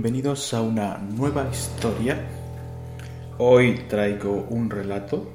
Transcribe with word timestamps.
Bienvenidos 0.00 0.54
a 0.54 0.62
una 0.62 0.96
nueva 0.96 1.48
historia. 1.50 2.24
Hoy 3.38 3.80
traigo 3.88 4.46
un 4.48 4.70
relato 4.70 5.28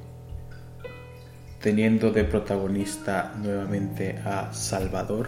teniendo 1.59 2.11
de 2.11 2.23
protagonista 2.23 3.33
nuevamente 3.35 4.17
a 4.19 4.53
Salvador, 4.53 5.27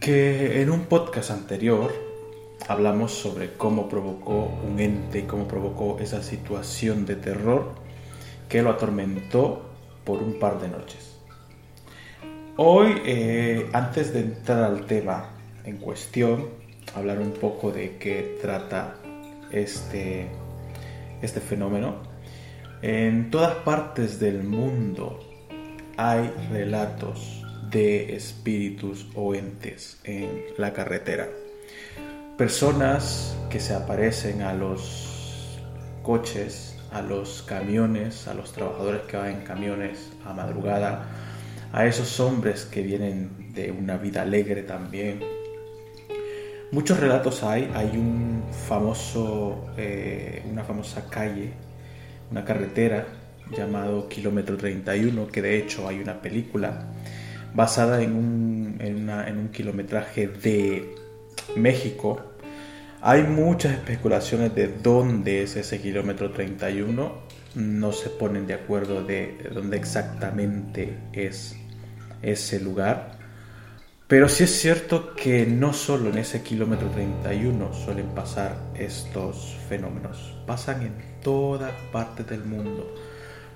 que 0.00 0.62
en 0.62 0.70
un 0.70 0.86
podcast 0.86 1.30
anterior 1.30 1.92
hablamos 2.68 3.12
sobre 3.12 3.52
cómo 3.58 3.86
provocó 3.86 4.50
un 4.66 4.80
ente, 4.80 5.26
cómo 5.26 5.46
provocó 5.46 5.98
esa 6.00 6.22
situación 6.22 7.04
de 7.04 7.16
terror 7.16 7.74
que 8.48 8.62
lo 8.62 8.70
atormentó 8.70 9.68
por 10.04 10.22
un 10.22 10.38
par 10.38 10.58
de 10.58 10.68
noches. 10.68 11.18
Hoy, 12.56 12.94
eh, 13.04 13.68
antes 13.74 14.14
de 14.14 14.20
entrar 14.20 14.64
al 14.64 14.86
tema 14.86 15.32
en 15.66 15.76
cuestión, 15.76 16.59
hablar 16.94 17.18
un 17.18 17.32
poco 17.32 17.70
de 17.70 17.96
qué 17.98 18.38
trata 18.40 18.96
este, 19.50 20.28
este 21.22 21.40
fenómeno. 21.40 21.96
En 22.82 23.30
todas 23.30 23.54
partes 23.56 24.18
del 24.20 24.42
mundo 24.42 25.20
hay 25.96 26.32
relatos 26.50 27.44
de 27.70 28.16
espíritus 28.16 29.06
o 29.14 29.34
entes 29.34 30.00
en 30.04 30.44
la 30.56 30.72
carretera. 30.72 31.28
Personas 32.36 33.36
que 33.50 33.60
se 33.60 33.74
aparecen 33.74 34.42
a 34.42 34.54
los 34.54 35.58
coches, 36.02 36.78
a 36.90 37.02
los 37.02 37.42
camiones, 37.42 38.26
a 38.26 38.34
los 38.34 38.52
trabajadores 38.52 39.02
que 39.02 39.16
van 39.16 39.30
en 39.30 39.40
camiones 39.42 40.10
a 40.24 40.32
madrugada, 40.32 41.06
a 41.72 41.86
esos 41.86 42.18
hombres 42.18 42.64
que 42.64 42.82
vienen 42.82 43.52
de 43.52 43.70
una 43.70 43.96
vida 43.96 44.22
alegre 44.22 44.62
también, 44.62 45.20
Muchos 46.72 47.00
relatos 47.00 47.42
hay, 47.42 47.68
hay 47.74 47.96
un 47.96 48.44
famoso, 48.68 49.66
eh, 49.76 50.40
una 50.48 50.62
famosa 50.62 51.08
calle, 51.10 51.52
una 52.30 52.44
carretera 52.44 53.06
llamado 53.56 54.08
Kilómetro 54.08 54.56
31, 54.56 55.26
que 55.26 55.42
de 55.42 55.58
hecho 55.58 55.88
hay 55.88 55.98
una 55.98 56.22
película 56.22 56.86
basada 57.54 58.00
en 58.02 58.12
un, 58.12 58.76
en, 58.78 59.36
un 59.36 59.48
kilometraje 59.48 60.28
de 60.28 60.94
México. 61.56 62.20
Hay 63.02 63.24
muchas 63.24 63.72
especulaciones 63.72 64.54
de 64.54 64.68
dónde 64.68 65.42
es 65.42 65.56
ese 65.56 65.80
kilómetro 65.80 66.30
31, 66.30 67.12
no 67.56 67.90
se 67.90 68.10
ponen 68.10 68.46
de 68.46 68.54
acuerdo 68.54 69.02
de 69.02 69.50
dónde 69.52 69.76
exactamente 69.76 70.96
es 71.12 71.56
ese 72.22 72.60
lugar. 72.60 73.19
Pero 74.10 74.28
sí 74.28 74.42
es 74.42 74.60
cierto 74.60 75.14
que 75.14 75.46
no 75.46 75.72
solo 75.72 76.10
en 76.10 76.18
ese 76.18 76.42
kilómetro 76.42 76.88
31 76.88 77.72
suelen 77.72 78.08
pasar 78.08 78.56
estos 78.74 79.56
fenómenos, 79.68 80.36
pasan 80.48 80.82
en 80.82 80.94
toda 81.22 81.70
parte 81.92 82.24
del 82.24 82.42
mundo. 82.44 82.92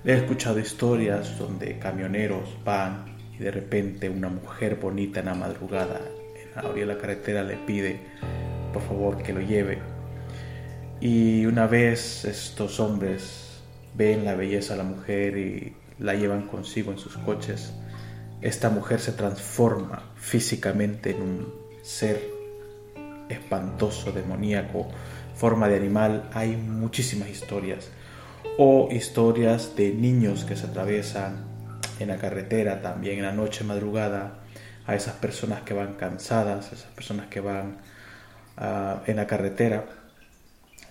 He 0.05 0.13
escuchado 0.13 0.57
historias 0.57 1.37
donde 1.37 1.77
camioneros 1.77 2.55
van 2.63 3.17
y 3.37 3.43
de 3.43 3.51
repente 3.51 4.07
una 4.07 4.29
mujer 4.29 4.77
bonita 4.77 5.19
en 5.19 5.25
la 5.25 5.33
madrugada 5.33 5.99
en 6.41 6.55
la 6.55 6.69
orilla 6.69 6.87
de 6.87 6.93
la 6.93 7.01
carretera 7.01 7.43
le 7.43 7.57
pide 7.57 7.99
por 8.71 8.81
favor 8.81 9.21
que 9.21 9.33
lo 9.33 9.41
lleve. 9.41 9.79
Y 11.01 11.45
una 11.47 11.67
vez 11.67 12.23
estos 12.23 12.79
hombres 12.79 13.59
ven 13.93 14.23
la 14.23 14.35
belleza 14.35 14.75
de 14.75 14.77
la 14.77 14.89
mujer 14.89 15.37
y 15.37 15.73
la 15.99 16.13
llevan 16.13 16.47
consigo 16.47 16.93
en 16.93 16.97
sus 16.97 17.17
coches, 17.17 17.73
esta 18.45 18.69
mujer 18.69 18.99
se 18.99 19.11
transforma 19.11 20.03
físicamente 20.17 21.09
en 21.09 21.21
un 21.23 21.53
ser 21.81 22.21
espantoso, 23.27 24.11
demoníaco, 24.11 24.87
forma 25.35 25.67
de 25.67 25.77
animal. 25.77 26.29
Hay 26.31 26.55
muchísimas 26.55 27.29
historias. 27.29 27.89
O 28.59 28.89
historias 28.91 29.75
de 29.75 29.91
niños 29.93 30.45
que 30.45 30.55
se 30.55 30.67
atraviesan 30.67 31.43
en 31.99 32.07
la 32.07 32.17
carretera 32.17 32.83
también 32.83 33.17
en 33.17 33.25
la 33.25 33.31
noche 33.31 33.63
madrugada. 33.63 34.41
A 34.85 34.93
esas 34.93 35.15
personas 35.15 35.63
que 35.63 35.73
van 35.73 35.95
cansadas, 35.95 36.71
esas 36.71 36.91
personas 36.91 37.25
que 37.25 37.39
van 37.39 37.77
ah, 38.57 39.01
en 39.07 39.15
la 39.15 39.25
carretera 39.25 39.85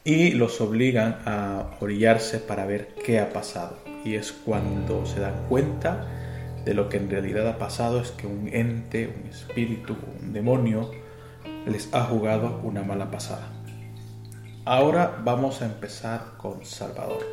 y 0.02 0.32
los 0.32 0.60
obligan 0.60 1.20
a 1.24 1.76
orillarse 1.78 2.40
para 2.40 2.66
ver 2.66 2.96
qué 3.06 3.20
ha 3.20 3.32
pasado. 3.32 3.78
Y 4.04 4.16
es 4.16 4.32
cuando 4.32 5.06
se 5.06 5.20
dan 5.20 5.46
cuenta 5.48 6.23
de 6.64 6.74
lo 6.74 6.88
que 6.88 6.96
en 6.96 7.10
realidad 7.10 7.46
ha 7.48 7.58
pasado 7.58 8.00
es 8.00 8.10
que 8.10 8.26
un 8.26 8.48
ente, 8.48 9.06
un 9.06 9.28
espíritu, 9.28 9.96
un 10.20 10.32
demonio 10.32 10.90
les 11.66 11.92
ha 11.92 12.04
jugado 12.04 12.60
una 12.62 12.82
mala 12.82 13.10
pasada. 13.10 13.48
Ahora 14.64 15.20
vamos 15.22 15.60
a 15.60 15.66
empezar 15.66 16.36
con 16.38 16.64
Salvador. 16.64 17.24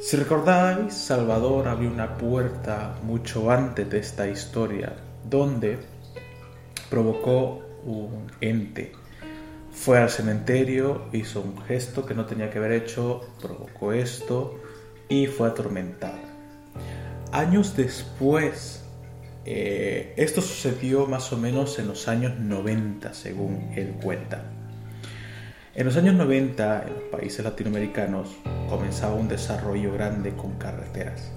Si 0.00 0.16
recordáis, 0.16 0.92
Salvador 0.92 1.68
abrió 1.68 1.90
una 1.90 2.18
puerta 2.18 2.96
mucho 3.02 3.50
antes 3.50 3.88
de 3.88 3.98
esta 3.98 4.28
historia 4.28 4.92
donde 5.24 5.78
provocó 6.90 7.62
un 7.84 8.26
ente. 8.40 8.92
Fue 9.72 9.98
al 9.98 10.10
cementerio, 10.10 11.06
hizo 11.12 11.40
un 11.40 11.60
gesto 11.62 12.04
que 12.04 12.14
no 12.14 12.26
tenía 12.26 12.50
que 12.50 12.58
haber 12.58 12.72
hecho, 12.72 13.22
provocó 13.40 13.92
esto 13.92 14.60
y 15.08 15.26
fue 15.26 15.48
atormentado 15.48 16.25
años 17.32 17.76
después, 17.76 18.84
eh, 19.44 20.14
esto 20.16 20.42
sucedió 20.42 21.06
más 21.06 21.32
o 21.32 21.36
menos 21.36 21.78
en 21.78 21.88
los 21.88 22.08
años 22.08 22.38
90, 22.38 23.14
según 23.14 23.72
él 23.76 23.94
cuenta. 24.02 24.44
En 25.74 25.86
los 25.86 25.96
años 25.96 26.14
90, 26.14 26.84
en 26.86 26.94
los 26.94 27.02
países 27.04 27.44
latinoamericanos, 27.44 28.36
comenzaba 28.68 29.14
un 29.14 29.28
desarrollo 29.28 29.92
grande 29.92 30.34
con 30.34 30.52
carreteras. 30.52 31.32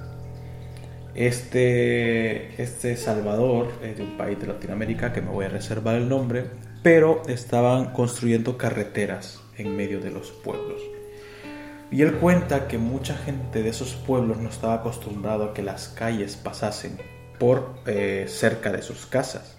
Este, 1.13 2.61
este 2.61 2.95
Salvador 2.95 3.67
es 3.83 3.97
de 3.97 4.03
un 4.03 4.17
país 4.17 4.39
de 4.39 4.47
Latinoamérica 4.47 5.11
que 5.11 5.21
me 5.21 5.29
voy 5.29 5.45
a 5.45 5.49
reservar 5.49 5.95
el 5.95 6.07
nombre, 6.07 6.45
pero 6.81 7.23
estaban 7.27 7.91
construyendo 7.91 8.57
carreteras 8.57 9.41
en 9.57 9.75
medio 9.75 9.99
de 9.99 10.11
los 10.11 10.31
pueblos. 10.31 10.81
Y 11.91 12.03
él 12.03 12.13
cuenta 12.13 12.67
que 12.67 12.77
mucha 12.77 13.15
gente 13.17 13.63
de 13.63 13.69
esos 13.69 13.93
pueblos 13.93 14.37
no 14.37 14.49
estaba 14.49 14.75
acostumbrado 14.75 15.45
a 15.45 15.53
que 15.53 15.63
las 15.63 15.87
calles 15.87 16.35
pasasen 16.35 16.97
por 17.39 17.75
eh, 17.87 18.25
cerca 18.27 18.71
de 18.71 18.81
sus 18.81 19.07
casas. 19.07 19.57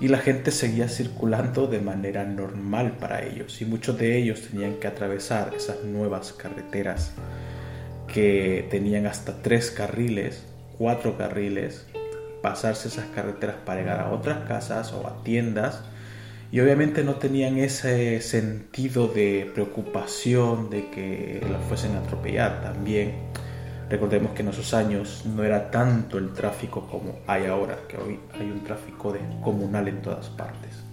Y 0.00 0.08
la 0.08 0.18
gente 0.18 0.50
seguía 0.50 0.88
circulando 0.88 1.66
de 1.66 1.80
manera 1.80 2.24
normal 2.24 2.98
para 3.00 3.24
ellos. 3.24 3.60
Y 3.62 3.64
muchos 3.64 3.98
de 3.98 4.16
ellos 4.18 4.42
tenían 4.50 4.74
que 4.74 4.86
atravesar 4.86 5.54
esas 5.54 5.82
nuevas 5.84 6.32
carreteras 6.32 7.12
que 8.12 8.66
tenían 8.70 9.06
hasta 9.06 9.42
tres 9.42 9.70
carriles, 9.70 10.44
cuatro 10.76 11.16
carriles, 11.16 11.86
pasarse 12.42 12.88
esas 12.88 13.06
carreteras 13.06 13.56
para 13.64 13.80
llegar 13.80 14.00
a 14.00 14.10
otras 14.10 14.46
casas 14.46 14.92
o 14.92 15.06
a 15.06 15.22
tiendas 15.24 15.82
y 16.50 16.60
obviamente 16.60 17.04
no 17.04 17.16
tenían 17.16 17.58
ese 17.58 18.20
sentido 18.22 19.06
de 19.08 19.50
preocupación 19.52 20.70
de 20.70 20.88
que 20.90 21.46
la 21.50 21.58
fuesen 21.58 21.94
a 21.96 21.98
atropellar 21.98 22.62
también. 22.62 23.14
Recordemos 23.90 24.32
que 24.32 24.42
en 24.42 24.48
esos 24.48 24.72
años 24.72 25.24
no 25.26 25.44
era 25.44 25.70
tanto 25.70 26.18
el 26.18 26.32
tráfico 26.32 26.86
como 26.90 27.18
hay 27.26 27.46
ahora, 27.46 27.78
que 27.88 27.96
hoy 27.98 28.18
hay 28.38 28.50
un 28.50 28.62
tráfico 28.64 29.14
comunal 29.42 29.88
en 29.88 30.00
todas 30.00 30.28
partes. 30.30 30.84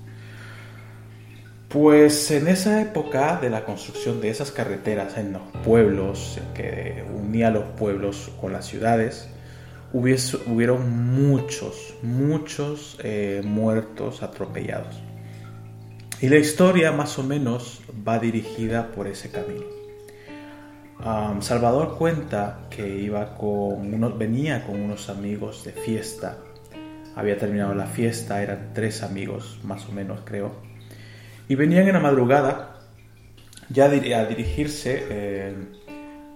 Pues 1.70 2.32
en 2.32 2.48
esa 2.48 2.82
época 2.82 3.40
de 3.42 3.50
la 3.50 3.66
construcción 3.66 4.22
de 4.22 4.30
esas 4.30 4.52
carreteras 4.52 5.18
en 5.18 5.34
los 5.34 5.42
pueblos, 5.64 6.40
que 6.54 7.04
unía 7.14 7.50
los 7.50 7.66
pueblos 7.78 8.32
con 8.40 8.54
las 8.54 8.66
ciudades, 8.66 9.30
hubieron 9.92 10.90
muchos, 10.90 11.96
muchos 12.02 12.98
eh, 13.04 13.42
muertos 13.44 14.22
atropellados. 14.22 15.02
Y 16.22 16.30
la 16.30 16.38
historia 16.38 16.94
más 16.94 17.20
o 17.20 17.24
menos 17.24 17.82
va 18.08 18.20
dirigida 18.20 18.92
por 18.92 19.08
ese 19.08 19.32
camino. 19.32 19.66
Salvador 21.42 21.98
cuenta 21.98 22.68
que 22.70 22.88
iba 22.88 23.36
con 23.36 23.94
unos, 23.94 24.18
venía 24.18 24.66
con 24.66 24.80
unos 24.82 25.10
amigos 25.10 25.66
de 25.66 25.74
fiesta. 25.74 26.38
Había 27.16 27.38
terminado 27.38 27.76
la 27.76 27.86
fiesta, 27.86 28.42
eran 28.42 28.72
tres 28.74 29.04
amigos 29.04 29.60
más 29.64 29.88
o 29.88 29.92
menos 29.92 30.22
creo. 30.24 30.54
Y 31.50 31.56
venían 31.56 31.88
en 31.88 31.94
la 31.94 32.00
madrugada 32.00 32.80
ya 33.70 33.86
a 33.86 33.90
dirigirse 33.90 35.06
eh, 35.10 35.54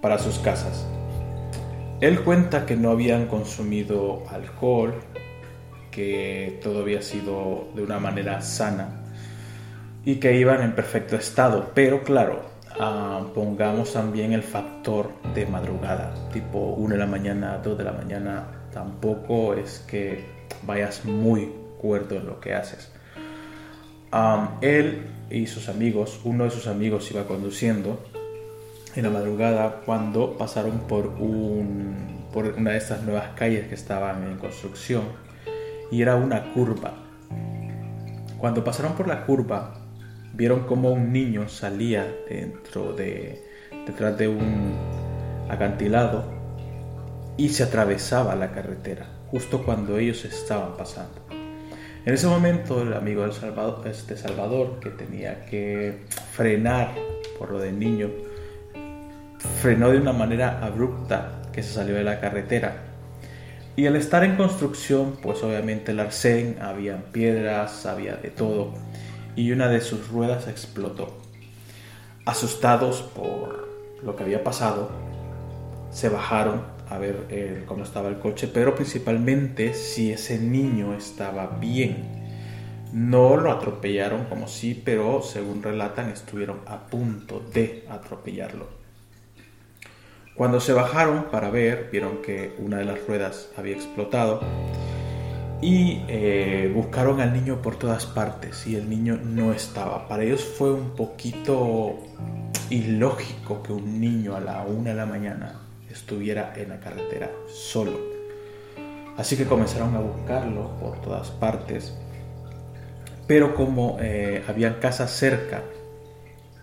para 0.02 0.20
sus 0.20 0.40
casas. 0.40 0.86
Él 2.02 2.20
cuenta 2.22 2.66
que 2.66 2.76
no 2.76 2.92
habían 2.92 3.28
consumido 3.28 4.24
alcohol, 4.30 4.94
que 5.90 6.60
todo 6.62 6.82
había 6.82 7.02
sido 7.02 7.70
de 7.76 7.82
una 7.82 8.00
manera 8.00 8.42
sana 8.42 9.09
y 10.06 10.16
que 10.16 10.36
iban 10.36 10.62
en 10.62 10.74
perfecto 10.74 11.16
estado. 11.16 11.72
Pero 11.74 12.04
claro, 12.04 12.42
ah, 12.80 13.22
pongamos 13.34 13.94
también 13.94 14.34
el 14.34 14.44
factor 14.44 15.12
de 15.34 15.46
madrugada, 15.46 16.14
tipo 16.32 16.60
1 16.78 16.94
de 16.94 17.00
la 17.00 17.08
mañana, 17.08 17.60
2 17.64 17.78
de 17.78 17.84
la 17.84 17.94
mañana, 17.94 18.48
tampoco 18.74 19.54
es 19.54 19.80
que 19.88 20.24
vayas 20.64 21.06
muy 21.06 21.52
cuerdo 21.80 22.16
en 22.16 22.26
lo 22.26 22.40
que 22.40 22.54
haces. 22.54 22.92
él 24.62 25.08
y 25.30 25.46
sus 25.48 25.70
amigos, 25.70 26.20
uno 26.24 26.46
de 26.46 26.50
sus 26.50 26.68
amigos 26.68 27.10
iba 27.12 27.26
conduciendo 27.26 28.00
en 28.96 29.04
la 29.04 29.10
madrugada 29.10 29.82
cuando 29.86 30.38
pasaron 30.38 30.80
por, 30.88 31.08
un, 31.08 32.26
por 32.34 32.46
una 32.46 32.72
de 32.72 32.78
estas 32.78 33.04
nuevas 33.04 33.30
calles 33.36 33.68
que 33.68 33.76
estaban 33.76 34.24
en 34.24 34.38
construcción 34.38 35.04
y 35.92 36.02
era 36.02 36.16
una 36.16 36.52
curva. 36.54 36.94
Cuando 38.38 38.64
pasaron 38.64 38.94
por 38.94 39.08
la 39.08 39.26
curva, 39.26 39.80
vieron 40.34 40.62
como 40.62 40.92
un 40.92 41.12
niño 41.12 41.50
salía 41.50 42.08
dentro 42.30 42.94
de 42.94 43.44
detrás 43.86 44.18
de 44.18 44.28
un 44.28 44.74
acantilado 45.50 46.24
y 47.38 47.50
se 47.50 47.64
atravesaba 47.64 48.36
la 48.36 48.52
carretera 48.52 49.08
justo 49.32 49.64
cuando 49.64 49.98
ellos 49.98 50.26
estaban 50.26 50.76
pasando. 50.78 51.22
En 52.06 52.14
ese 52.14 52.28
momento 52.28 52.82
el 52.82 52.94
amigo 52.94 53.24
del 53.24 53.34
Salvador, 53.34 53.88
este 53.88 54.18
Salvador 54.18 54.80
que 54.80 54.90
tenía 54.90 55.46
que 55.46 56.06
frenar 56.32 56.96
por 57.38 57.52
lo 57.52 57.60
del 57.60 57.78
niño, 57.78 58.10
frenó 59.62 59.92
de 59.92 59.98
una 59.98 60.14
manera 60.14 60.60
abrupta 60.64 61.42
que 61.52 61.62
se 61.62 61.74
salió 61.74 61.96
de 61.96 62.04
la 62.04 62.20
carretera. 62.20 62.84
Y 63.76 63.86
al 63.86 63.96
estar 63.96 64.24
en 64.24 64.36
construcción, 64.36 65.18
pues 65.22 65.44
obviamente 65.44 65.92
el 65.92 66.00
arcén, 66.00 66.58
había 66.62 66.98
piedras, 67.12 67.86
había 67.86 68.16
de 68.16 68.30
todo, 68.30 68.74
y 69.40 69.54
una 69.54 69.70
de 69.70 69.80
sus 69.80 70.10
ruedas 70.10 70.50
explotó. 70.50 71.18
Asustados 72.26 73.02
por 73.02 73.70
lo 74.04 74.14
que 74.18 74.24
había 74.24 74.44
pasado, 74.44 74.90
se 75.92 76.10
bajaron 76.10 76.64
a 76.90 76.98
ver 76.98 77.26
eh, 77.30 77.64
cómo 77.66 77.86
estaba 77.86 78.10
el 78.10 78.20
coche, 78.20 78.50
pero 78.54 78.76
principalmente 78.76 79.74
si 79.74 80.12
ese 80.12 80.40
niño 80.40 80.94
estaba 80.94 81.48
bien. 81.58 82.20
No 82.92 83.38
lo 83.38 83.50
atropellaron 83.50 84.26
como 84.26 84.50
sí, 84.50 84.80
pero 84.84 85.22
según 85.22 85.64
relatan 85.64 86.10
estuvieron 86.10 86.60
a 86.66 86.88
punto 86.88 87.40
de 87.40 87.86
atropellarlo. 87.90 88.68
Cuando 90.36 90.60
se 90.60 90.74
bajaron 90.74 91.28
para 91.32 91.50
ver, 91.50 91.88
vieron 91.94 92.22
que 92.22 92.56
una 92.58 92.80
de 92.80 92.86
las 92.86 93.08
ruedas 93.08 93.50
había 93.56 93.76
explotado 93.76 94.42
y 95.62 96.04
eh, 96.08 96.72
buscaron 96.74 97.20
al 97.20 97.34
niño 97.34 97.62
por 97.62 97.78
todas 97.78 98.06
partes 98.06 98.66
y 98.66 98.76
el 98.76 98.90
niño 98.90 99.20
no 99.22 99.52
estaba. 99.52 100.08
Para 100.08 100.24
ellos 100.24 100.44
fue 100.44 100.74
un 100.74 100.92
poquito 100.92 101.98
ilógico 102.70 103.62
que 103.62 103.74
un 103.74 104.00
niño 104.00 104.36
a 104.36 104.40
la 104.40 104.64
una 104.64 104.92
de 104.92 104.96
la 104.96 105.06
mañana 105.06 105.60
estuviera 105.90 106.54
en 106.56 106.70
la 106.70 106.80
carretera 106.80 107.30
solo. 107.48 108.00
Así 109.18 109.36
que 109.36 109.46
comenzaron 109.46 109.96
a 109.96 110.00
buscarlo 110.00 110.72
por 110.80 111.02
todas 111.02 111.30
partes. 111.30 111.94
Pero 113.28 113.54
como 113.54 113.98
eh, 114.00 114.44
había 114.48 114.80
casas 114.80 115.12
cerca, 115.12 115.62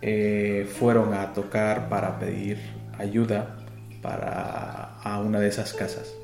eh, 0.01 0.67
fueron 0.79 1.13
a 1.13 1.35
tocar 1.35 1.89
para 1.89 2.19
pedir 2.19 2.59
ayuda 2.99 3.59
para 4.01 4.95
a 5.03 5.21
una 5.21 5.39
de 5.39 5.49
esas 5.49 5.75
casas. 5.75 6.15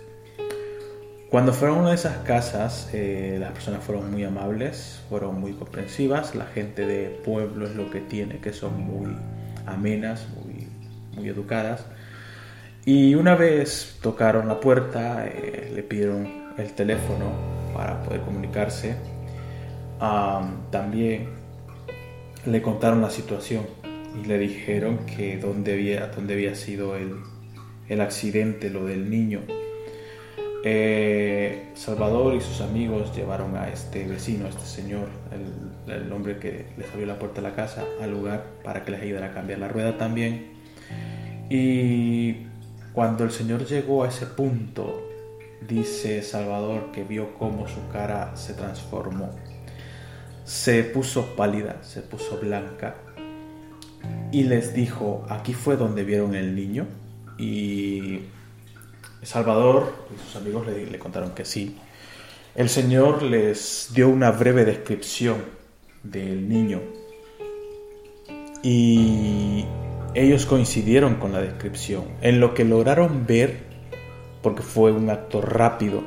Cuando 1.33 1.55
fueron 1.55 1.79
a 1.79 1.81
una 1.81 1.89
de 1.89 1.95
esas 1.95 2.19
casas, 2.19 2.91
eh, 2.93 3.39
las 3.41 3.53
personas 3.53 3.83
fueron 3.83 4.11
muy 4.11 4.23
amables, 4.23 5.01
fueron 5.09 5.41
muy 5.41 5.55
comprensivas. 5.55 6.35
La 6.35 6.45
gente 6.45 6.87
de 6.87 7.09
pueblo 7.25 7.65
es 7.65 7.75
lo 7.75 7.91
que 7.91 8.01
tiene, 8.01 8.37
que 8.37 8.53
son 8.53 8.79
muy 8.79 9.17
amenas, 9.65 10.29
muy, 10.37 10.69
muy 11.17 11.31
educadas. 11.31 11.87
Y 12.85 13.15
una 13.15 13.35
vez 13.35 13.97
tocaron 14.03 14.47
la 14.47 14.61
puerta, 14.61 15.27
eh, 15.27 15.73
le 15.75 15.83
pidieron 15.83 16.53
el 16.59 16.71
teléfono 16.75 17.33
para 17.75 18.03
poder 18.03 18.21
comunicarse. 18.21 18.97
también 20.71 21.29
le 22.45 22.61
contaron 22.61 23.01
la 23.01 23.09
situación 23.09 23.65
y 24.23 24.27
le 24.27 24.37
dijeron 24.37 25.07
que 25.07 25.39
dónde 25.39 25.73
había, 25.73 26.09
dónde 26.09 26.35
había 26.35 26.55
sido 26.55 26.95
el, 26.95 27.15
el 27.89 28.03
accidente, 28.03 28.69
lo 28.69 28.85
del 28.85 29.09
niño. 29.09 29.41
Eh, 30.65 31.73
Salvador 31.75 32.35
y 32.35 32.41
sus 32.41 32.61
amigos 32.61 33.15
llevaron 33.17 33.57
a 33.57 33.69
este 33.69 34.07
vecino, 34.07 34.47
a 34.47 34.49
este 34.49 34.65
señor, 34.65 35.09
el, 35.89 36.13
hombre 36.13 36.39
que 36.39 36.67
les 36.77 36.89
abrió 36.91 37.07
la 37.07 37.19
puerta 37.19 37.41
de 37.41 37.49
la 37.49 37.55
casa, 37.55 37.85
al 38.01 38.13
lugar 38.13 38.45
para 38.63 38.85
que 38.85 38.93
les 38.93 39.03
ayudara 39.03 39.27
a 39.27 39.35
cambiar 39.35 39.59
la 39.59 39.69
rueda 39.69 39.99
también. 39.99 40.53
Y 41.51 42.47
cuando 42.93 43.25
el 43.25 43.33
señor 43.33 43.67
llegó 43.67 44.05
a 44.05 44.09
ese 44.09 44.27
punto, 44.27 45.03
dice 45.69 46.23
Salvador 46.23 46.93
que 46.93 47.03
vio 47.03 47.35
cómo 47.35 47.67
su 47.67 47.89
cara 47.93 48.37
se 48.37 48.55
transformó. 48.55 49.31
Se 50.45 50.85
puso 50.85 51.35
pálida, 51.35 51.83
se 51.83 52.03
puso 52.03 52.39
blanca 52.39 52.97
y 54.31 54.45
les 54.45 54.75
dijo, 54.75 55.27
aquí 55.29 55.53
fue 55.53 55.77
donde 55.77 56.05
vieron 56.05 56.35
el 56.35 56.55
niño. 56.55 56.87
Y 57.39 58.21
Salvador 59.23 59.95
y 60.15 60.21
sus 60.21 60.37
amigos 60.37 60.67
le, 60.67 60.99
contaron 60.99 61.31
que 61.31 61.45
sí. 61.45 61.77
El 62.55 62.69
Señor 62.69 63.23
les 63.23 63.91
dio 63.95 64.09
una 64.09 64.31
breve 64.31 64.65
descripción 64.65 65.37
del 66.03 66.49
niño 66.49 66.81
y 68.63 69.65
ellos 70.15 70.45
coincidieron 70.47 71.17
con 71.17 71.33
la 71.33 71.41
descripción. 71.41 72.05
En 72.21 72.41
lo 72.41 72.53
que 72.53 72.65
lograron 72.65 73.27
ver, 73.27 73.61
porque 74.43 74.63
fue 74.63 74.93
un 74.93 75.09
acto 75.09 75.41
rápido, 75.41 76.03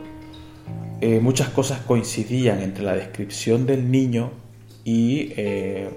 eh, 1.01 1.19
muchas 1.19 1.49
cosas 1.49 1.79
coincidían 1.81 2.61
entre 2.61 2.83
la 2.83 2.95
descripción 2.95 3.65
del 3.65 3.89
niño 3.89 4.31
y, 4.83 5.33
eh, 5.35 5.89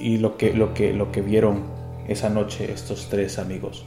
y 0.00 0.18
lo, 0.18 0.36
que, 0.36 0.54
lo, 0.54 0.72
que, 0.74 0.92
lo 0.92 1.10
que 1.10 1.20
vieron 1.20 1.64
esa 2.06 2.28
noche 2.28 2.70
estos 2.72 3.08
tres 3.08 3.38
amigos. 3.38 3.84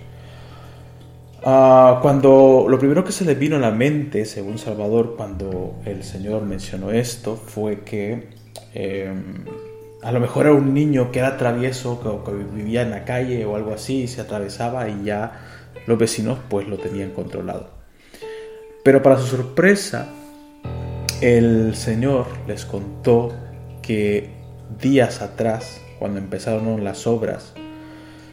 Ah, 1.44 2.00
cuando 2.02 2.66
lo 2.68 2.80
primero 2.80 3.04
que 3.04 3.12
se 3.12 3.24
les 3.24 3.38
vino 3.38 3.58
a 3.58 3.60
la 3.60 3.72
mente, 3.72 4.26
según 4.26 4.58
Salvador, 4.58 5.16
cuando 5.16 5.76
el 5.86 6.04
Señor 6.04 6.42
mencionó 6.44 6.92
esto, 6.92 7.36
fue 7.36 7.82
que 7.82 8.30
em, 8.74 9.46
a 10.02 10.12
lo 10.12 10.20
mejor 10.20 10.48
era 10.48 10.56
un 10.56 10.74
niño 10.74 11.12
que 11.12 11.20
era 11.20 11.38
travieso, 11.38 12.02
que, 12.02 12.32
que, 12.32 12.38
vivía 12.56 12.82
en 12.82 12.92
la 12.92 13.06
calle 13.06 13.46
o 13.46 13.56
algo 13.56 13.74
así, 13.74 14.04
y 14.04 14.08
se 14.08 14.22
atravesaba 14.22 14.90
y 14.90 15.04
ya 15.04 15.42
los 15.86 15.98
vecinos 15.98 16.40
pues 16.50 16.68
lo 16.68 16.78
tenían 16.78 17.12
controlado. 17.12 17.70
Pero 18.84 19.02
para 19.04 19.18
su 19.18 19.28
sorpresa, 19.28 20.10
el 21.22 21.76
Señor 21.76 22.26
les 22.48 22.66
contó 22.66 23.34
que 23.82 24.30
días 24.82 25.22
atrás, 25.22 25.82
cuando 26.00 26.20
empezaron 26.20 26.84
las 26.84 27.08
obras, 27.08 27.54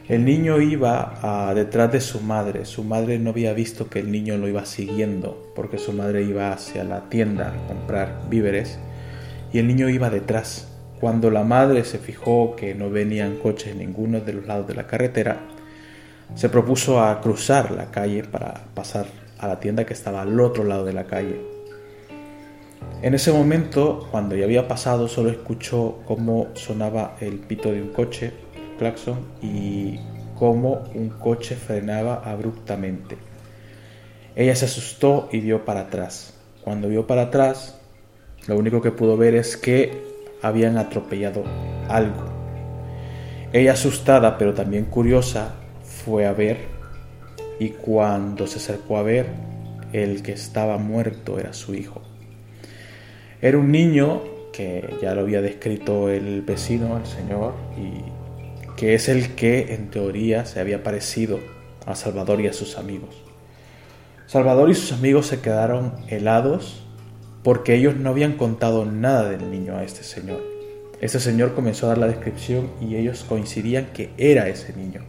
el 0.06 0.26
niño 0.26 0.60
iba 0.60 1.14
ah, 1.22 1.54
detrás 1.54 1.90
de 1.90 2.00
su 2.02 2.20
madre. 2.20 2.66
Su 2.66 2.84
madre 2.84 3.18
no 3.18 3.30
había 3.30 3.54
visto 3.54 3.88
que 3.88 4.00
el 4.00 4.12
niño 4.12 4.36
lo 4.36 4.48
iba 4.48 4.66
siguiendo 4.66 5.50
porque 5.54 5.78
su 5.78 5.94
madre 5.94 6.22
iba 6.22 6.52
hacia 6.52 6.84
la 6.84 7.08
tienda 7.08 7.54
a 7.54 7.66
comprar 7.66 8.28
víveres 8.28 8.78
y 9.50 9.58
el 9.60 9.66
niño 9.66 9.88
iba 9.88 10.10
detrás. 10.10 10.68
Cuando 11.00 11.30
la 11.30 11.42
madre 11.42 11.84
se 11.84 11.98
fijó 11.98 12.54
que 12.54 12.74
no 12.74 12.90
venían 12.90 13.36
coches 13.36 13.68
en 13.72 13.78
ninguno 13.78 14.20
de 14.20 14.34
los 14.34 14.46
lados 14.46 14.66
de 14.66 14.74
la 14.74 14.86
carretera, 14.86 15.40
se 16.34 16.50
propuso 16.50 17.02
a 17.02 17.20
cruzar 17.22 17.70
la 17.70 17.90
calle 17.90 18.24
para 18.24 18.66
pasar 18.74 19.06
a 19.38 19.48
la 19.48 19.58
tienda 19.58 19.86
que 19.86 19.94
estaba 19.94 20.20
al 20.20 20.38
otro 20.38 20.64
lado 20.64 20.84
de 20.84 20.92
la 20.92 21.04
calle. 21.04 21.40
En 23.00 23.14
ese 23.14 23.32
momento, 23.32 24.06
cuando 24.10 24.36
ya 24.36 24.44
había 24.44 24.68
pasado, 24.68 25.08
solo 25.08 25.30
escuchó 25.30 26.00
cómo 26.06 26.48
sonaba 26.54 27.16
el 27.20 27.38
pito 27.38 27.72
de 27.72 27.82
un 27.82 27.88
coche 27.88 28.43
claxon 28.78 29.26
y 29.42 29.98
cómo 30.38 30.84
un 30.94 31.10
coche 31.10 31.56
frenaba 31.56 32.22
abruptamente. 32.24 33.16
Ella 34.36 34.56
se 34.56 34.64
asustó 34.64 35.28
y 35.32 35.40
vio 35.40 35.64
para 35.64 35.82
atrás. 35.82 36.34
Cuando 36.62 36.88
vio 36.88 37.06
para 37.06 37.22
atrás, 37.22 37.78
lo 38.46 38.56
único 38.56 38.80
que 38.82 38.90
pudo 38.90 39.16
ver 39.16 39.34
es 39.34 39.56
que 39.56 40.02
habían 40.42 40.76
atropellado 40.76 41.44
algo. 41.88 42.24
Ella 43.52 43.72
asustada 43.72 44.36
pero 44.36 44.54
también 44.54 44.86
curiosa 44.86 45.54
fue 45.82 46.26
a 46.26 46.32
ver 46.32 46.74
y 47.58 47.70
cuando 47.70 48.46
se 48.46 48.58
acercó 48.58 48.98
a 48.98 49.02
ver, 49.02 49.26
el 49.92 50.22
que 50.22 50.32
estaba 50.32 50.76
muerto 50.76 51.38
era 51.38 51.52
su 51.52 51.74
hijo. 51.74 52.02
Era 53.40 53.58
un 53.58 53.70
niño 53.70 54.22
que 54.52 54.96
ya 55.00 55.14
lo 55.14 55.22
había 55.22 55.40
descrito 55.40 56.08
el 56.08 56.42
vecino, 56.42 56.96
el 56.96 57.06
señor, 57.06 57.54
y 57.76 58.02
que 58.76 58.94
es 58.94 59.08
el 59.08 59.34
que 59.34 59.74
en 59.74 59.90
teoría 59.90 60.46
se 60.46 60.60
había 60.60 60.82
parecido 60.82 61.40
a 61.86 61.94
Salvador 61.94 62.40
y 62.40 62.48
a 62.48 62.52
sus 62.52 62.76
amigos. 62.76 63.14
Salvador 64.26 64.70
y 64.70 64.74
sus 64.74 64.92
amigos 64.92 65.26
se 65.26 65.40
quedaron 65.40 65.94
helados 66.08 66.84
porque 67.42 67.74
ellos 67.74 67.96
no 67.96 68.10
habían 68.10 68.32
contado 68.34 68.86
nada 68.86 69.28
del 69.28 69.50
niño 69.50 69.76
a 69.76 69.84
este 69.84 70.02
señor. 70.02 70.42
Este 71.00 71.20
señor 71.20 71.54
comenzó 71.54 71.86
a 71.86 71.90
dar 71.90 71.98
la 71.98 72.06
descripción 72.06 72.70
y 72.80 72.96
ellos 72.96 73.24
coincidían 73.28 73.86
que 73.92 74.10
era 74.16 74.48
ese 74.48 74.72
niño. 74.74 75.02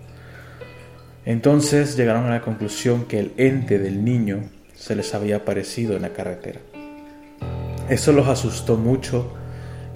Entonces 1.26 1.96
llegaron 1.96 2.26
a 2.26 2.32
la 2.32 2.42
conclusión 2.42 3.06
que 3.06 3.20
el 3.20 3.34
ente 3.38 3.80
del 3.80 4.04
niño 4.04 4.50
se 4.76 4.96
les 4.96 5.14
había 5.16 5.38
aparecido 5.38 5.96
en 5.96 6.02
la 6.02 6.10
carretera. 6.10 6.60
Eso 7.90 8.12
los 8.12 8.28
asustó 8.28 8.78
mucho 8.78 9.34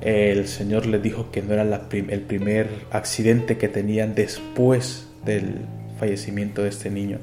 el 0.02 0.48
Señor 0.48 0.86
les 0.86 1.02
dijo 1.02 1.32
que 1.32 1.42
no 1.42 1.54
era 1.54 1.64
el 1.64 2.22
primer 2.22 2.70
accidente 2.92 3.58
que 3.58 3.68
tenían 3.68 4.16
después 4.16 5.08
del 5.26 5.66
fallecimiento 6.00 6.64
de 6.64 6.70
este 6.70 6.90
niño, 6.90 7.20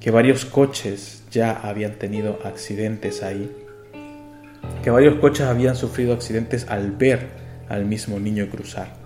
que 0.00 0.10
varios 0.10 0.44
coches 0.44 1.24
ya 1.30 1.52
habían 1.52 1.94
tenido 1.94 2.38
accidentes 2.44 3.22
ahí, 3.22 3.50
que 4.82 4.90
varios 4.90 5.14
coches 5.20 5.46
habían 5.46 5.76
sufrido 5.76 6.12
accidentes 6.12 6.66
al 6.68 6.92
ver 6.92 7.28
al 7.68 7.86
mismo 7.86 8.18
niño 8.18 8.48
cruzar. 8.50 9.00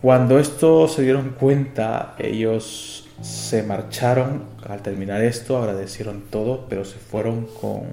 Cuando 0.00 0.38
esto 0.38 0.86
se 0.86 1.02
dieron 1.02 1.30
cuenta, 1.30 2.14
ellos 2.18 3.08
se 3.22 3.62
marcharon 3.62 4.44
al 4.68 4.82
terminar 4.82 5.22
esto, 5.22 5.56
agradecieron 5.56 6.24
todo, 6.30 6.66
pero 6.68 6.84
se 6.84 6.98
fueron 6.98 7.46
con 7.60 7.84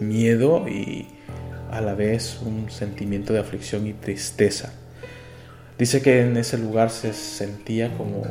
miedo 0.00 0.68
y 0.68 1.06
a 1.72 1.80
la 1.80 1.94
vez 1.94 2.38
un 2.44 2.70
sentimiento 2.70 3.32
de 3.32 3.40
aflicción 3.40 3.86
y 3.86 3.94
tristeza. 3.94 4.74
Dice 5.78 6.02
que 6.02 6.20
en 6.20 6.36
ese 6.36 6.58
lugar 6.58 6.90
se 6.90 7.14
sentía 7.14 7.96
como 7.96 8.22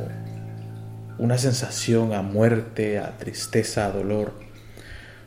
una 1.18 1.36
sensación 1.38 2.12
a 2.14 2.22
muerte, 2.22 2.98
a 2.98 3.18
tristeza, 3.18 3.86
a 3.86 3.90
dolor, 3.90 4.32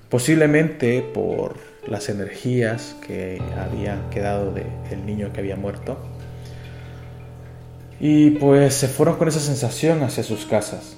posiblemente 0.10 1.02
por 1.02 1.58
las 1.88 2.08
energías 2.08 2.96
que 3.06 3.42
habían 3.60 4.10
quedado 4.10 4.54
del 4.54 5.06
niño 5.06 5.34
que 5.34 5.42
había 5.42 5.58
muerto. 5.58 5.98
Y 8.00 8.32
pues 8.32 8.76
se 8.76 8.88
fueron 8.88 9.18
con 9.18 9.28
esa 9.28 9.42
sensación 9.42 10.04
hacia 10.04 10.24
sus 10.24 10.46
casas. 10.46 10.96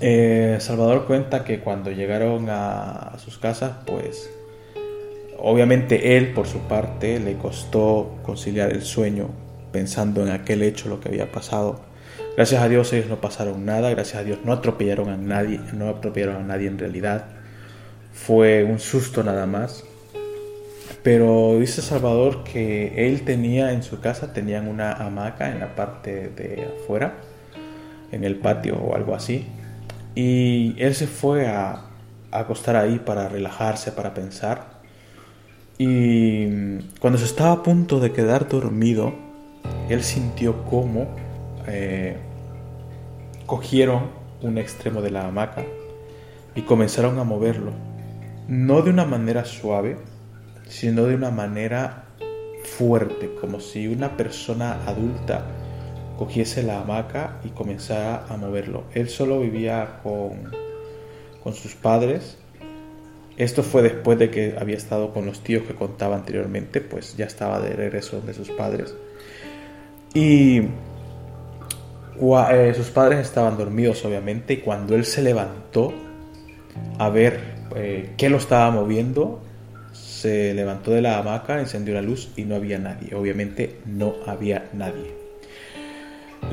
Eh, 0.00 0.58
Salvador 0.60 1.06
cuenta 1.06 1.42
que 1.44 1.60
cuando 1.60 1.90
llegaron 1.90 2.46
a 2.48 3.16
sus 3.18 3.38
casas, 3.38 3.72
pues 3.86 4.30
Obviamente 5.38 6.16
él, 6.16 6.32
por 6.32 6.46
su 6.46 6.60
parte, 6.60 7.20
le 7.20 7.36
costó 7.36 8.18
conciliar 8.22 8.72
el 8.72 8.82
sueño 8.82 9.30
pensando 9.72 10.22
en 10.22 10.32
aquel 10.32 10.62
hecho, 10.62 10.88
lo 10.88 11.00
que 11.00 11.08
había 11.08 11.30
pasado. 11.30 11.80
Gracias 12.36 12.62
a 12.62 12.68
Dios 12.68 12.92
ellos 12.92 13.08
no 13.08 13.20
pasaron 13.20 13.64
nada, 13.64 13.90
gracias 13.90 14.20
a 14.20 14.24
Dios 14.24 14.38
no 14.44 14.52
atropellaron 14.52 15.08
a 15.10 15.16
nadie, 15.16 15.60
no 15.74 15.88
atropellaron 15.88 16.36
a 16.36 16.46
nadie 16.46 16.68
en 16.68 16.78
realidad. 16.78 17.26
Fue 18.12 18.64
un 18.64 18.78
susto 18.78 19.22
nada 19.22 19.46
más. 19.46 19.84
Pero 21.02 21.58
dice 21.60 21.82
Salvador 21.82 22.42
que 22.42 23.06
él 23.06 23.22
tenía 23.22 23.72
en 23.72 23.82
su 23.82 24.00
casa, 24.00 24.32
tenían 24.32 24.66
una 24.66 24.92
hamaca 24.92 25.50
en 25.50 25.60
la 25.60 25.74
parte 25.74 26.30
de 26.30 26.68
afuera, 26.82 27.18
en 28.10 28.24
el 28.24 28.36
patio 28.36 28.76
o 28.76 28.94
algo 28.96 29.14
así. 29.14 29.46
Y 30.14 30.74
él 30.78 30.94
se 30.94 31.06
fue 31.06 31.46
a, 31.46 31.86
a 32.30 32.38
acostar 32.38 32.76
ahí 32.76 32.98
para 32.98 33.28
relajarse, 33.28 33.92
para 33.92 34.14
pensar. 34.14 34.75
Y 35.78 36.78
cuando 37.00 37.18
se 37.18 37.26
estaba 37.26 37.52
a 37.52 37.62
punto 37.62 38.00
de 38.00 38.12
quedar 38.12 38.48
dormido, 38.48 39.12
él 39.88 40.02
sintió 40.02 40.64
como 40.64 41.06
eh, 41.66 42.16
cogieron 43.44 44.10
un 44.42 44.58
extremo 44.58 45.02
de 45.02 45.10
la 45.10 45.26
hamaca 45.26 45.64
y 46.54 46.62
comenzaron 46.62 47.18
a 47.18 47.24
moverlo. 47.24 47.72
No 48.48 48.82
de 48.82 48.90
una 48.90 49.04
manera 49.04 49.44
suave, 49.44 49.98
sino 50.66 51.04
de 51.04 51.14
una 51.14 51.30
manera 51.30 52.04
fuerte, 52.64 53.34
como 53.40 53.60
si 53.60 53.86
una 53.86 54.16
persona 54.16 54.86
adulta 54.86 55.46
cogiese 56.16 56.62
la 56.62 56.80
hamaca 56.80 57.40
y 57.44 57.50
comenzara 57.50 58.24
a 58.28 58.36
moverlo. 58.36 58.84
Él 58.94 59.08
solo 59.08 59.40
vivía 59.40 60.00
con, 60.02 60.50
con 61.42 61.52
sus 61.52 61.74
padres 61.74 62.38
esto 63.36 63.62
fue 63.62 63.82
después 63.82 64.18
de 64.18 64.30
que 64.30 64.56
había 64.58 64.76
estado 64.76 65.12
con 65.12 65.26
los 65.26 65.40
tíos 65.40 65.64
que 65.64 65.74
contaba 65.74 66.16
anteriormente, 66.16 66.80
pues 66.80 67.16
ya 67.16 67.26
estaba 67.26 67.60
de 67.60 67.70
regreso 67.70 68.20
de 68.20 68.32
sus 68.32 68.50
padres. 68.50 68.94
Y 70.14 70.62
eh, 72.18 72.72
sus 72.74 72.88
padres 72.88 73.20
estaban 73.20 73.58
dormidos, 73.58 74.04
obviamente, 74.04 74.54
y 74.54 74.56
cuando 74.58 74.94
él 74.94 75.04
se 75.04 75.22
levantó 75.22 75.92
a 76.98 77.10
ver 77.10 77.40
eh, 77.74 78.14
qué 78.16 78.30
lo 78.30 78.38
estaba 78.38 78.70
moviendo, 78.70 79.42
se 79.92 80.54
levantó 80.54 80.92
de 80.92 81.02
la 81.02 81.18
hamaca, 81.18 81.60
encendió 81.60 81.94
la 81.94 82.02
luz 82.02 82.30
y 82.36 82.44
no 82.44 82.54
había 82.56 82.78
nadie. 82.78 83.14
Obviamente 83.14 83.80
no 83.84 84.14
había 84.26 84.70
nadie. 84.72 85.15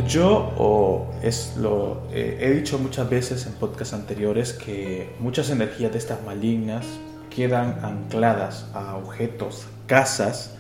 Yo 0.08 1.12
es 1.22 1.56
lo 1.56 2.02
eh, 2.12 2.40
he 2.42 2.52
dicho 2.52 2.80
muchas 2.80 3.10
veces 3.10 3.46
en 3.46 3.54
podcasts 3.54 3.94
anteriores 3.94 4.52
que 4.54 5.14
muchas 5.20 5.52
energías 5.52 5.92
de 5.92 6.00
estas 6.00 6.24
malignas 6.24 6.86
quedan 7.30 7.80
ancladas 7.84 8.68
a 8.74 8.96
objetos, 8.96 9.68
casas, 9.86 10.56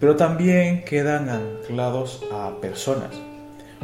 pero 0.00 0.16
también 0.16 0.84
quedan 0.84 1.28
anclados 1.28 2.22
a 2.32 2.58
personas. 2.60 3.10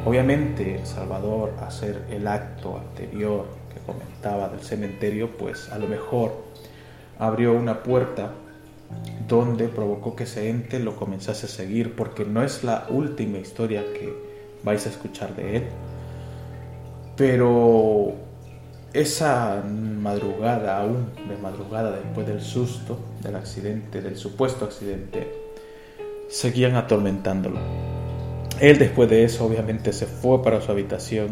Obviamente, 0.04 0.80
Salvador, 0.84 1.52
hacer 1.60 2.02
el 2.10 2.26
acto 2.26 2.78
anterior 2.78 3.46
que 3.72 3.80
comentaba 3.80 4.48
del 4.48 4.60
cementerio, 4.60 5.36
pues 5.36 5.70
a 5.70 5.78
lo 5.78 5.88
mejor 5.88 6.32
abrió 7.18 7.52
una 7.52 7.82
puerta 7.82 8.32
donde 9.28 9.68
provocó 9.68 10.16
que 10.16 10.24
ese 10.24 10.48
ente 10.48 10.78
lo 10.78 10.96
comenzase 10.96 11.46
a 11.46 11.48
seguir, 11.48 11.94
porque 11.94 12.24
no 12.24 12.42
es 12.42 12.64
la 12.64 12.86
última 12.88 13.38
historia 13.38 13.82
que 13.92 14.25
vais 14.66 14.84
a 14.84 14.90
escuchar 14.90 15.34
de 15.36 15.56
él. 15.56 15.62
Pero 17.16 18.12
esa 18.92 19.62
madrugada, 19.64 20.82
aún 20.82 21.06
de 21.28 21.36
madrugada 21.38 21.92
después 21.92 22.26
del 22.26 22.42
susto, 22.42 22.98
del 23.22 23.36
accidente, 23.36 24.02
del 24.02 24.16
supuesto 24.16 24.64
accidente, 24.64 25.32
seguían 26.28 26.74
atormentándolo. 26.74 27.60
Él 28.60 28.78
después 28.78 29.08
de 29.08 29.24
eso 29.24 29.46
obviamente 29.46 29.92
se 29.92 30.06
fue 30.06 30.42
para 30.42 30.60
su 30.60 30.72
habitación, 30.72 31.28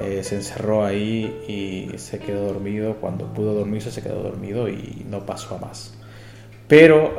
eh, 0.00 0.22
se 0.24 0.36
encerró 0.36 0.84
ahí 0.84 1.44
y 1.46 1.98
se 1.98 2.18
quedó 2.20 2.46
dormido. 2.46 2.96
Cuando 2.96 3.26
pudo 3.34 3.52
dormirse 3.52 3.90
se 3.92 4.02
quedó 4.02 4.22
dormido 4.22 4.68
y 4.68 5.04
no 5.08 5.26
pasó 5.26 5.56
a 5.56 5.58
más. 5.58 5.92
Pero 6.66 7.18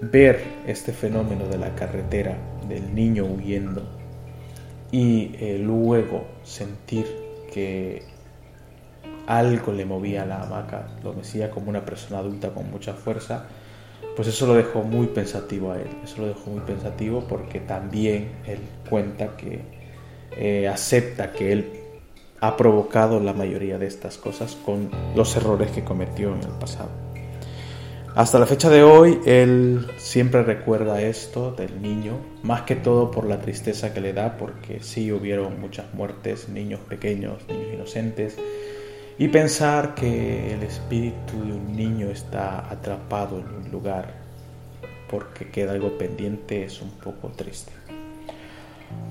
ver 0.00 0.44
este 0.66 0.92
fenómeno 0.92 1.48
de 1.48 1.58
la 1.58 1.74
carretera, 1.74 2.36
del 2.68 2.94
niño 2.94 3.24
huyendo, 3.24 3.82
y 4.90 5.34
eh, 5.38 5.58
luego 5.58 6.24
sentir 6.44 7.06
que 7.52 8.02
algo 9.26 9.72
le 9.72 9.84
movía 9.84 10.24
la 10.24 10.42
hamaca, 10.42 10.88
lo 11.02 11.12
decía 11.12 11.50
como 11.50 11.68
una 11.68 11.84
persona 11.84 12.20
adulta 12.20 12.50
con 12.50 12.70
mucha 12.70 12.94
fuerza, 12.94 13.44
pues 14.16 14.28
eso 14.28 14.46
lo 14.46 14.54
dejó 14.54 14.82
muy 14.82 15.06
pensativo 15.08 15.72
a 15.72 15.76
él, 15.76 15.88
eso 16.02 16.22
lo 16.22 16.28
dejó 16.28 16.50
muy 16.50 16.60
pensativo 16.60 17.24
porque 17.28 17.60
también 17.60 18.32
él 18.46 18.60
cuenta 18.88 19.36
que 19.36 19.60
eh, 20.36 20.66
acepta 20.68 21.32
que 21.32 21.52
él 21.52 21.72
ha 22.40 22.56
provocado 22.56 23.20
la 23.20 23.32
mayoría 23.32 23.78
de 23.78 23.86
estas 23.86 24.16
cosas 24.16 24.56
con 24.64 24.90
los 25.14 25.36
errores 25.36 25.70
que 25.72 25.84
cometió 25.84 26.34
en 26.34 26.42
el 26.42 26.58
pasado. 26.58 27.07
Hasta 28.18 28.40
la 28.40 28.46
fecha 28.46 28.68
de 28.68 28.82
hoy, 28.82 29.20
él 29.26 29.86
siempre 29.96 30.42
recuerda 30.42 31.00
esto 31.00 31.52
del 31.52 31.80
niño, 31.80 32.18
más 32.42 32.62
que 32.62 32.74
todo 32.74 33.12
por 33.12 33.24
la 33.28 33.40
tristeza 33.40 33.94
que 33.94 34.00
le 34.00 34.12
da, 34.12 34.36
porque 34.36 34.80
sí 34.80 35.12
hubieron 35.12 35.60
muchas 35.60 35.94
muertes, 35.94 36.48
niños 36.48 36.80
pequeños, 36.80 37.46
niños 37.48 37.74
inocentes, 37.74 38.36
y 39.18 39.28
pensar 39.28 39.94
que 39.94 40.52
el 40.52 40.64
espíritu 40.64 41.44
de 41.44 41.52
un 41.52 41.76
niño 41.76 42.08
está 42.08 42.68
atrapado 42.68 43.38
en 43.38 43.66
un 43.66 43.70
lugar 43.70 44.12
porque 45.08 45.52
queda 45.52 45.70
algo 45.70 45.96
pendiente 45.96 46.64
es 46.64 46.82
un 46.82 46.90
poco 46.90 47.28
triste. 47.28 47.70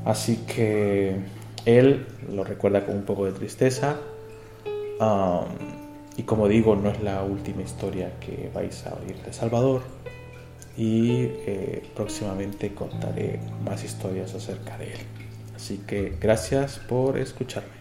Así 0.04 0.44
que 0.54 1.16
él 1.64 2.08
lo 2.30 2.44
recuerda 2.44 2.86
con 2.86 2.98
un 2.98 3.04
poco 3.04 3.24
de 3.24 3.32
tristeza. 3.32 3.96
Um, 5.00 5.77
y 6.18 6.24
como 6.24 6.48
digo, 6.48 6.76
no 6.76 6.90
es 6.90 7.02
la 7.02 7.22
última 7.22 7.62
historia 7.62 8.20
que 8.20 8.50
vais 8.54 8.86
a 8.88 8.96
oír 8.96 9.16
de 9.24 9.32
Salvador. 9.32 9.84
Y 10.76 11.12
eh, 11.12 11.84
próximamente 11.96 12.74
contaré 12.74 13.40
más 13.64 13.84
historias 13.84 14.34
acerca 14.34 14.78
de 14.78 14.94
él. 14.94 15.00
Así 15.56 15.80
que 15.88 16.16
gracias 16.20 16.80
por 16.80 17.18
escucharme. 17.18 17.77